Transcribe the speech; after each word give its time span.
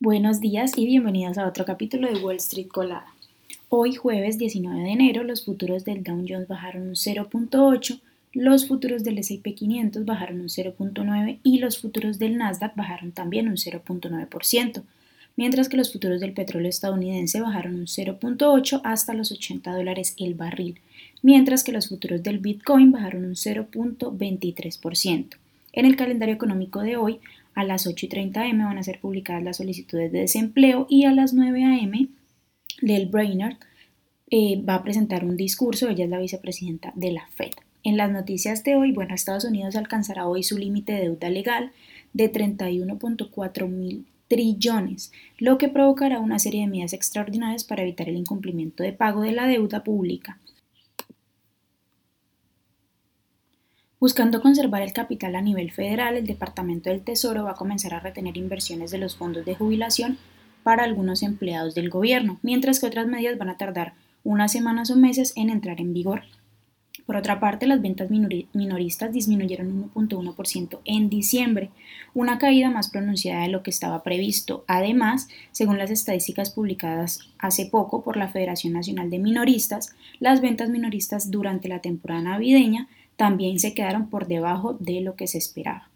Buenos 0.00 0.38
días 0.38 0.78
y 0.78 0.86
bienvenidos 0.86 1.38
a 1.38 1.48
otro 1.48 1.64
capítulo 1.64 2.06
de 2.06 2.20
Wall 2.20 2.36
Street 2.36 2.68
Colada. 2.68 3.12
Hoy 3.68 3.96
jueves 3.96 4.38
19 4.38 4.80
de 4.80 4.92
enero 4.92 5.24
los 5.24 5.44
futuros 5.44 5.84
del 5.84 6.04
Dow 6.04 6.24
Jones 6.24 6.46
bajaron 6.46 6.82
un 6.82 6.94
0.8, 6.94 8.00
los 8.32 8.68
futuros 8.68 9.02
del 9.02 9.18
S&P 9.18 9.54
500 9.54 10.04
bajaron 10.04 10.40
un 10.40 10.46
0.9 10.46 11.38
y 11.42 11.58
los 11.58 11.80
futuros 11.80 12.20
del 12.20 12.38
Nasdaq 12.38 12.76
bajaron 12.76 13.10
también 13.10 13.48
un 13.48 13.56
0.9%, 13.56 14.82
mientras 15.34 15.68
que 15.68 15.76
los 15.76 15.92
futuros 15.92 16.20
del 16.20 16.32
petróleo 16.32 16.68
estadounidense 16.68 17.40
bajaron 17.40 17.74
un 17.74 17.86
0.8 17.86 18.80
hasta 18.84 19.14
los 19.14 19.32
80 19.32 19.74
dólares 19.74 20.14
el 20.16 20.34
barril, 20.34 20.78
mientras 21.22 21.64
que 21.64 21.72
los 21.72 21.88
futuros 21.88 22.22
del 22.22 22.38
Bitcoin 22.38 22.92
bajaron 22.92 23.24
un 23.24 23.34
0.23%. 23.34 25.26
En 25.72 25.86
el 25.86 25.96
calendario 25.96 26.34
económico 26.34 26.82
de 26.82 26.96
hoy, 26.96 27.18
a 27.58 27.64
las 27.64 27.88
8 27.88 28.06
y 28.06 28.08
30 28.08 28.40
am 28.40 28.58
van 28.58 28.78
a 28.78 28.84
ser 28.84 29.00
publicadas 29.00 29.42
las 29.42 29.56
solicitudes 29.56 30.12
de 30.12 30.20
desempleo 30.20 30.86
y 30.88 31.06
a 31.06 31.12
las 31.12 31.34
9 31.34 31.64
am 31.64 32.08
Lel 32.80 33.06
Brainerd 33.06 33.56
eh, 34.30 34.62
va 34.62 34.76
a 34.76 34.84
presentar 34.84 35.24
un 35.24 35.36
discurso, 35.36 35.88
ella 35.88 36.04
es 36.04 36.10
la 36.10 36.20
vicepresidenta 36.20 36.92
de 36.94 37.10
la 37.10 37.26
Fed. 37.34 37.50
En 37.82 37.96
las 37.96 38.12
noticias 38.12 38.62
de 38.62 38.76
hoy, 38.76 38.92
bueno, 38.92 39.12
Estados 39.12 39.44
Unidos 39.44 39.74
alcanzará 39.74 40.28
hoy 40.28 40.44
su 40.44 40.56
límite 40.56 40.92
de 40.92 41.00
deuda 41.00 41.30
legal 41.30 41.72
de 42.12 42.32
31.4 42.32 43.66
mil 43.66 44.06
trillones, 44.28 45.10
lo 45.38 45.58
que 45.58 45.68
provocará 45.68 46.20
una 46.20 46.38
serie 46.38 46.60
de 46.60 46.68
medidas 46.68 46.92
extraordinarias 46.92 47.64
para 47.64 47.82
evitar 47.82 48.08
el 48.08 48.18
incumplimiento 48.18 48.84
de 48.84 48.92
pago 48.92 49.22
de 49.22 49.32
la 49.32 49.48
deuda 49.48 49.82
pública. 49.82 50.38
Buscando 54.00 54.40
conservar 54.40 54.82
el 54.82 54.92
capital 54.92 55.34
a 55.34 55.42
nivel 55.42 55.72
federal, 55.72 56.16
el 56.16 56.24
Departamento 56.24 56.88
del 56.88 57.02
Tesoro 57.02 57.42
va 57.42 57.50
a 57.50 57.56
comenzar 57.56 57.94
a 57.94 58.00
retener 58.00 58.36
inversiones 58.36 58.92
de 58.92 58.98
los 58.98 59.16
fondos 59.16 59.44
de 59.44 59.56
jubilación 59.56 60.18
para 60.62 60.84
algunos 60.84 61.24
empleados 61.24 61.74
del 61.74 61.90
gobierno, 61.90 62.38
mientras 62.42 62.78
que 62.78 62.86
otras 62.86 63.08
medidas 63.08 63.38
van 63.38 63.48
a 63.48 63.56
tardar 63.56 63.94
unas 64.22 64.52
semanas 64.52 64.92
o 64.92 64.96
meses 64.96 65.32
en 65.34 65.50
entrar 65.50 65.80
en 65.80 65.94
vigor. 65.94 66.22
Por 67.06 67.16
otra 67.16 67.40
parte, 67.40 67.66
las 67.66 67.82
ventas 67.82 68.08
minoristas 68.10 69.12
disminuyeron 69.12 69.90
1.1% 69.92 70.78
en 70.84 71.08
diciembre, 71.08 71.70
una 72.14 72.38
caída 72.38 72.70
más 72.70 72.90
pronunciada 72.90 73.42
de 73.42 73.48
lo 73.48 73.64
que 73.64 73.70
estaba 73.70 74.04
previsto. 74.04 74.64
Además, 74.68 75.26
según 75.50 75.76
las 75.78 75.90
estadísticas 75.90 76.50
publicadas 76.50 77.20
hace 77.38 77.66
poco 77.66 78.04
por 78.04 78.16
la 78.16 78.28
Federación 78.28 78.74
Nacional 78.74 79.10
de 79.10 79.18
Minoristas, 79.18 79.96
las 80.20 80.40
ventas 80.40 80.68
minoristas 80.68 81.32
durante 81.32 81.66
la 81.68 81.80
temporada 81.80 82.22
navideña 82.22 82.88
también 83.18 83.58
se 83.58 83.74
quedaron 83.74 84.08
por 84.08 84.28
debajo 84.28 84.74
de 84.74 85.00
lo 85.00 85.16
que 85.16 85.26
se 85.26 85.38
esperaba. 85.38 85.90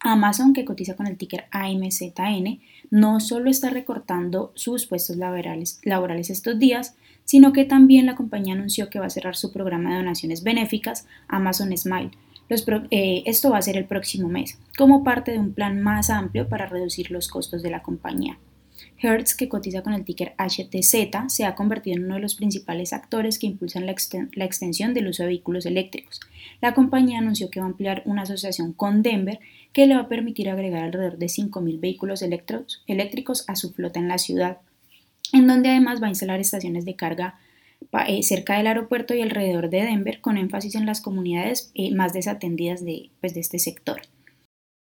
Amazon, 0.00 0.52
que 0.52 0.64
cotiza 0.64 0.96
con 0.96 1.06
el 1.06 1.16
ticker 1.16 1.44
AMZN, 1.52 2.60
no 2.90 3.20
solo 3.20 3.48
está 3.48 3.70
recortando 3.70 4.50
sus 4.56 4.86
puestos 4.86 5.16
laborales, 5.16 5.80
laborales, 5.84 6.30
estos 6.30 6.58
días, 6.58 6.96
sino 7.24 7.52
que 7.52 7.64
también 7.64 8.04
la 8.04 8.16
compañía 8.16 8.54
anunció 8.54 8.90
que 8.90 8.98
va 8.98 9.06
a 9.06 9.10
cerrar 9.10 9.36
su 9.36 9.52
programa 9.52 9.90
de 9.92 9.98
donaciones 9.98 10.42
benéficas 10.42 11.06
Amazon 11.28 11.74
Smile. 11.78 12.10
Eh, 12.90 13.22
esto 13.26 13.50
va 13.50 13.58
a 13.58 13.62
ser 13.62 13.76
el 13.76 13.86
próximo 13.86 14.28
mes, 14.28 14.58
como 14.76 15.04
parte 15.04 15.30
de 15.30 15.38
un 15.38 15.54
plan 15.54 15.80
más 15.82 16.10
amplio 16.10 16.48
para 16.48 16.66
reducir 16.66 17.12
los 17.12 17.28
costos 17.28 17.62
de 17.62 17.70
la 17.70 17.82
compañía. 17.82 18.38
Hertz, 18.98 19.34
que 19.34 19.48
cotiza 19.48 19.82
con 19.82 19.92
el 19.92 20.04
ticker 20.04 20.34
HTZ, 20.38 21.28
se 21.28 21.44
ha 21.44 21.54
convertido 21.54 21.96
en 21.96 22.04
uno 22.04 22.14
de 22.14 22.20
los 22.20 22.34
principales 22.34 22.92
actores 22.92 23.38
que 23.38 23.46
impulsan 23.46 23.86
la, 23.86 23.92
extensión 23.92 24.94
del 24.94 25.08
uso 25.08 25.22
de 25.22 25.28
vehículos 25.28 25.66
eléctricos. 25.66 26.20
La 26.60 26.74
compañía 26.74 27.18
anunció 27.18 27.50
que 27.50 27.60
va 27.60 27.66
a 27.66 27.68
ampliar 27.68 28.02
una 28.06 28.22
asociación 28.22 28.72
con 28.72 29.02
Denver 29.02 29.40
que 29.72 29.86
le 29.86 29.94
va 29.94 30.02
a 30.02 30.08
permitir 30.08 30.48
agregar 30.48 30.84
alrededor 30.84 31.18
de 31.18 31.26
5.000 31.26 31.80
vehículos 31.80 32.22
eléctricos 32.22 33.44
a 33.48 33.56
su 33.56 33.72
flota 33.72 34.00
en 34.00 34.08
la 34.08 34.18
ciudad, 34.18 34.58
en 35.32 35.46
donde 35.46 35.70
además 35.70 36.02
va 36.02 36.06
a 36.06 36.10
instalar 36.10 36.40
estaciones 36.40 36.84
de 36.84 36.96
carga 36.96 37.38
eh, 38.06 38.22
cerca 38.22 38.56
del 38.56 38.66
aeropuerto 38.66 39.14
y 39.14 39.20
alrededor 39.20 39.70
de 39.70 39.82
Denver, 39.82 40.20
con 40.20 40.36
énfasis 40.36 40.74
en 40.74 40.86
las 40.86 41.00
comunidades 41.00 41.70
eh, 41.74 41.94
más 41.94 42.12
desatendidas 42.12 42.84
de, 42.84 43.10
pues, 43.20 43.34
de 43.34 43.40
este 43.40 43.58
sector. 43.58 44.02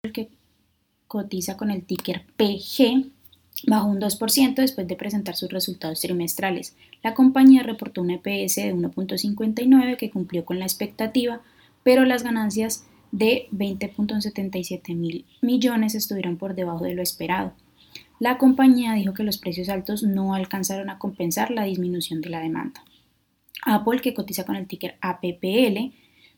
El 0.03 0.13
que 0.13 0.29
cotiza 1.07 1.57
con 1.57 1.69
el 1.69 1.83
ticker 1.83 2.25
PG 2.37 3.11
bajó 3.65 3.87
un 3.87 3.99
2% 3.99 4.55
después 4.55 4.87
de 4.87 4.95
presentar 4.95 5.35
sus 5.35 5.49
resultados 5.49 6.01
trimestrales. 6.01 6.75
La 7.01 7.13
compañía 7.13 7.63
reportó 7.63 8.01
un 8.01 8.11
EPS 8.11 8.55
de 8.55 8.75
1.59 8.75 9.97
que 9.97 10.09
cumplió 10.09 10.45
con 10.45 10.59
la 10.59 10.65
expectativa, 10.65 11.41
pero 11.83 12.05
las 12.05 12.23
ganancias 12.23 12.85
de 13.11 13.47
20.77 13.51 14.95
mil 14.95 15.25
millones 15.41 15.95
estuvieron 15.95 16.37
por 16.37 16.55
debajo 16.55 16.83
de 16.83 16.95
lo 16.95 17.01
esperado. 17.01 17.53
La 18.19 18.37
compañía 18.37 18.93
dijo 18.93 19.13
que 19.13 19.23
los 19.23 19.37
precios 19.37 19.69
altos 19.69 20.03
no 20.03 20.33
alcanzaron 20.33 20.89
a 20.89 20.97
compensar 20.97 21.51
la 21.51 21.65
disminución 21.65 22.21
de 22.21 22.29
la 22.29 22.39
demanda. 22.39 22.83
Apple, 23.65 24.01
que 24.01 24.13
cotiza 24.13 24.45
con 24.45 24.55
el 24.55 24.67
ticker 24.67 24.97
APPL, 25.01 25.93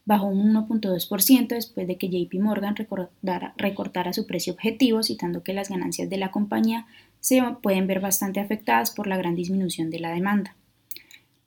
bajó 0.05 0.27
un 0.27 0.53
1.2% 0.53 1.47
después 1.47 1.87
de 1.87 1.97
que 1.97 2.09
JP 2.09 2.39
Morgan 2.39 2.75
recortara, 2.75 4.13
su 4.13 4.27
precio 4.27 4.53
objetivo, 4.53 5.03
citando 5.03 5.43
que 5.43 5.53
las 5.53 5.69
ganancias 5.69 6.09
de 6.09 6.17
la 6.17 6.31
compañía 6.31 6.85
se 7.25 7.41
pueden 7.63 7.87
ver 7.87 8.01
bastante 8.01 8.39
afectadas 8.39 8.91
por 8.91 9.07
la 9.07 9.17
gran 9.17 9.33
disminución 9.33 9.89
de 9.89 9.99
la 9.99 10.13
demanda. 10.13 10.55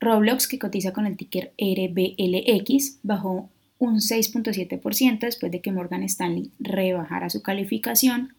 Roblox, 0.01 0.49
que 0.49 0.59
cotiza 0.59 0.91
con 0.91 1.07
el 1.07 1.15
ticker 1.15 1.53
RBLX, 1.57 2.99
bajó 3.01 3.49
un 3.77 3.99
6.7% 4.01 5.19
después 5.19 5.49
de 5.53 5.61
que 5.61 5.71
Morgan 5.71 6.03
Stanley 6.03 6.51
rebajara 6.59 7.29
su 7.29 7.41
calificación, 7.41 8.33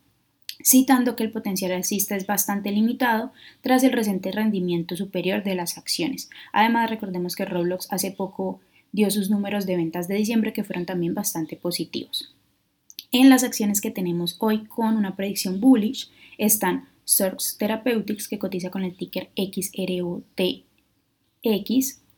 citando 0.62 1.16
que 1.16 1.22
el 1.22 1.32
potencial 1.32 1.72
alcista 1.72 2.14
es 2.14 2.26
bastante 2.26 2.72
limitado 2.72 3.32
tras 3.62 3.84
el 3.84 3.92
reciente 3.92 4.32
rendimiento 4.32 4.94
superior 4.94 5.42
de 5.42 5.54
las 5.54 5.78
acciones. 5.78 6.28
Además, 6.52 6.90
recordemos 6.90 7.36
que 7.36 7.46
Roblox 7.46 7.90
hace 7.90 8.10
poco 8.10 8.60
dio 8.92 9.10
sus 9.10 9.30
números 9.30 9.64
de 9.64 9.76
ventas 9.78 10.08
de 10.08 10.16
diciembre 10.16 10.52
que 10.52 10.64
fueron 10.64 10.84
también 10.84 11.14
bastante 11.14 11.56
positivos. 11.56 12.34
En 13.12 13.30
las 13.30 13.44
acciones 13.44 13.80
que 13.80 13.90
tenemos 13.90 14.36
hoy 14.40 14.66
con 14.66 14.98
una 14.98 15.16
predicción 15.16 15.58
bullish 15.58 16.10
están 16.36 16.89
Source 17.10 17.56
Therapeutics 17.58 18.28
que 18.28 18.38
cotiza 18.38 18.70
con 18.70 18.84
el 18.84 18.96
ticker 18.96 19.30
XROTX 19.34 20.62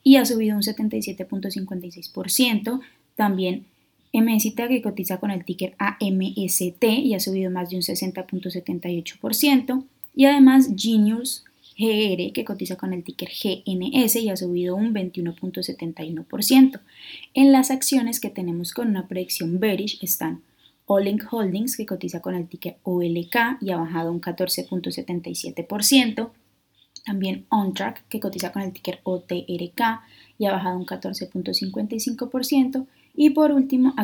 y 0.05 0.17
ha 0.17 0.27
subido 0.27 0.57
un 0.57 0.63
77.56%, 0.63 2.81
también 3.17 3.65
MSITA 4.13 4.69
que 4.69 4.83
cotiza 4.83 5.19
con 5.19 5.31
el 5.31 5.47
ticker 5.47 5.75
AMST 5.79 6.85
y 6.85 7.15
ha 7.15 7.21
subido 7.21 7.51
más 7.51 7.71
de 7.71 7.77
un 7.77 7.83
60.78%, 7.83 9.85
y 10.15 10.27
además 10.27 10.69
Genius 10.77 11.45
GR, 11.79 12.33
que 12.35 12.45
cotiza 12.45 12.77
con 12.77 12.93
el 12.93 13.03
ticker 13.03 13.31
GNS 13.31 14.17
y 14.17 14.29
ha 14.29 14.37
subido 14.37 14.77
un 14.77 14.93
21.71%. 14.93 16.81
En 17.33 17.51
las 17.51 17.71
acciones 17.71 18.21
que 18.21 18.29
tenemos 18.29 18.75
con 18.75 18.89
una 18.89 19.09
predicción 19.09 19.59
bearish 19.59 19.99
están 20.03 20.43
Olink 20.87 21.25
Holdings, 21.31 21.77
que 21.77 21.87
cotiza 21.87 22.21
con 22.21 22.35
el 22.35 22.49
ticker 22.49 22.79
OLK 22.83 23.59
y 23.61 23.71
ha 23.71 23.77
bajado 23.77 24.11
un 24.11 24.21
14.77%. 24.21 26.31
También 27.05 27.47
OnTrack, 27.49 28.07
que 28.09 28.21
cotiza 28.21 28.53
con 28.53 28.63
el 28.63 28.73
ticker 28.73 29.01
OTRK 29.03 29.81
y 30.39 30.47
ha 30.47 30.53
bajado 30.53 30.79
un 30.79 30.87
14.55%. 30.87 32.87
Y 33.15 33.31
por 33.31 33.51
último, 33.53 33.95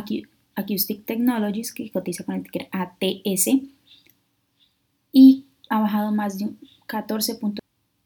Acoustic 0.54 1.04
Technologies, 1.04 1.72
que 1.72 1.90
cotiza 1.90 2.24
con 2.24 2.34
el 2.34 2.42
ticker 2.42 2.68
ATS 2.72 3.48
y 5.12 5.44
ha 5.68 5.80
bajado 5.80 6.12
más 6.12 6.38
de 6.38 6.46
un 6.46 6.58
14. 6.86 7.38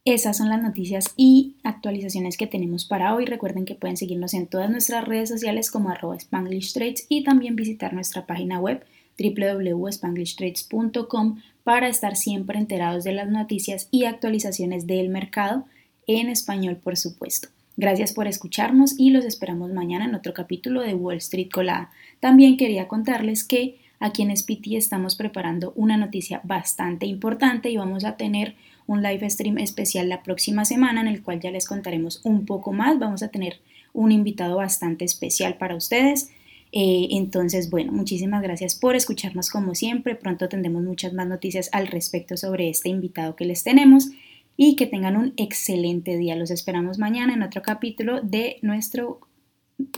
Esas 0.04 0.36
son 0.36 0.48
las 0.48 0.60
noticias 0.60 1.14
y 1.16 1.54
actualizaciones 1.62 2.36
que 2.36 2.48
tenemos 2.48 2.84
para 2.84 3.14
hoy. 3.14 3.24
Recuerden 3.24 3.64
que 3.64 3.76
pueden 3.76 3.96
seguirnos 3.96 4.34
en 4.34 4.48
todas 4.48 4.68
nuestras 4.68 5.06
redes 5.06 5.28
sociales 5.28 5.70
como 5.70 5.90
arroba 5.90 6.16
Spanglish 6.16 6.72
Trades 6.72 7.06
y 7.08 7.22
también 7.22 7.54
visitar 7.54 7.94
nuestra 7.94 8.26
página 8.26 8.58
web 8.58 8.84
www.spanglishtrades.com 9.16 11.40
para 11.62 11.86
estar 11.86 12.16
siempre 12.16 12.58
enterados 12.58 13.04
de 13.04 13.12
las 13.12 13.30
noticias 13.30 13.86
y 13.92 14.06
actualizaciones 14.06 14.88
del 14.88 15.08
mercado 15.08 15.66
en 16.08 16.28
español, 16.28 16.78
por 16.82 16.96
supuesto. 16.96 17.46
Gracias 17.76 18.12
por 18.12 18.26
escucharnos 18.26 18.98
y 18.98 19.10
los 19.10 19.24
esperamos 19.24 19.72
mañana 19.72 20.06
en 20.06 20.16
otro 20.16 20.34
capítulo 20.34 20.82
de 20.82 20.94
Wall 20.94 21.18
Street 21.18 21.50
Colada. 21.52 21.92
También 22.18 22.56
quería 22.56 22.88
contarles 22.88 23.44
que 23.44 23.78
aquí 24.00 24.22
en 24.22 24.36
SPT 24.36 24.72
estamos 24.72 25.14
preparando 25.14 25.72
una 25.76 25.96
noticia 25.96 26.40
bastante 26.42 27.06
importante 27.06 27.70
y 27.70 27.76
vamos 27.76 28.04
a 28.04 28.16
tener 28.16 28.56
un 28.92 29.02
live 29.02 29.28
stream 29.28 29.58
especial 29.58 30.08
la 30.08 30.22
próxima 30.22 30.64
semana 30.64 31.00
en 31.00 31.08
el 31.08 31.22
cual 31.22 31.40
ya 31.40 31.50
les 31.50 31.66
contaremos 31.66 32.20
un 32.24 32.46
poco 32.46 32.72
más. 32.72 32.98
Vamos 32.98 33.22
a 33.22 33.28
tener 33.28 33.60
un 33.92 34.12
invitado 34.12 34.56
bastante 34.56 35.04
especial 35.04 35.56
para 35.56 35.76
ustedes. 35.76 36.30
Eh, 36.72 37.08
entonces, 37.12 37.70
bueno, 37.70 37.92
muchísimas 37.92 38.42
gracias 38.42 38.74
por 38.74 38.96
escucharnos 38.96 39.50
como 39.50 39.74
siempre. 39.74 40.14
Pronto 40.14 40.48
tendremos 40.48 40.82
muchas 40.82 41.12
más 41.12 41.26
noticias 41.26 41.68
al 41.72 41.86
respecto 41.86 42.36
sobre 42.36 42.70
este 42.70 42.88
invitado 42.88 43.36
que 43.36 43.44
les 43.44 43.62
tenemos 43.62 44.10
y 44.56 44.76
que 44.76 44.86
tengan 44.86 45.16
un 45.16 45.34
excelente 45.36 46.16
día. 46.16 46.36
Los 46.36 46.50
esperamos 46.50 46.98
mañana 46.98 47.34
en 47.34 47.42
otro 47.42 47.62
capítulo 47.62 48.20
de 48.22 48.58
nuestro 48.62 49.20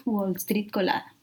Wall 0.05 0.37
Street 0.37 0.71
Colada. 0.71 1.14